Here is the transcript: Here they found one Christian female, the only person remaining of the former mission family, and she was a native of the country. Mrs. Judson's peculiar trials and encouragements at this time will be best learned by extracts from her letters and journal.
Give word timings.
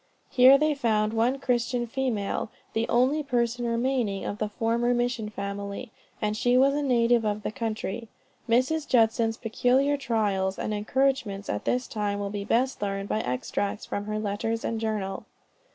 Here 0.31 0.57
they 0.57 0.73
found 0.73 1.13
one 1.13 1.37
Christian 1.37 1.85
female, 1.85 2.49
the 2.73 2.89
only 2.89 3.21
person 3.21 3.67
remaining 3.67 4.25
of 4.25 4.39
the 4.39 4.49
former 4.49 4.95
mission 4.95 5.29
family, 5.29 5.91
and 6.19 6.35
she 6.35 6.57
was 6.57 6.73
a 6.73 6.81
native 6.81 7.23
of 7.23 7.43
the 7.43 7.51
country. 7.51 8.07
Mrs. 8.49 8.87
Judson's 8.87 9.37
peculiar 9.37 9.97
trials 9.97 10.57
and 10.57 10.73
encouragements 10.73 11.49
at 11.49 11.65
this 11.65 11.85
time 11.87 12.17
will 12.19 12.31
be 12.31 12.43
best 12.43 12.81
learned 12.81 13.09
by 13.09 13.21
extracts 13.21 13.85
from 13.85 14.05
her 14.05 14.17
letters 14.17 14.65
and 14.65 14.81
journal. 14.81 15.25